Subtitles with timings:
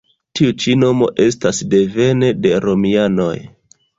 [0.37, 3.37] Tiu ĉi nomo estas devene de romianoj.